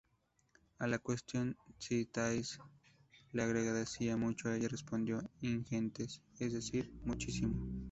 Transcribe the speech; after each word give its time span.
A 0.79 0.87
la 0.87 0.97
cuestión 0.97 1.55
si 1.77 2.07
Thais 2.07 2.57
le 3.33 3.43
agradecía 3.43 4.17
mucho 4.17 4.51
ella 4.51 4.67
respondió 4.67 5.21
""Ingentes"", 5.41 6.23
es 6.39 6.53
decir 6.53 6.91
"muchísimo". 7.05 7.53